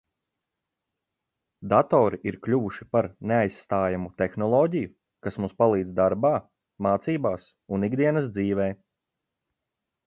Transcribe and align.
Datori 1.73 2.19
ir 2.31 2.37
kļuvuši 2.47 2.87
par 2.97 3.09
neaizstājamu 3.33 4.11
tehnoloģiju, 4.23 4.93
kas 5.27 5.39
mums 5.45 5.57
palīdz 5.63 5.95
darbā, 6.03 6.33
mācībās 6.89 7.49
un 7.79 7.91
ikdienas 7.91 8.37
dzīvē. 8.39 8.69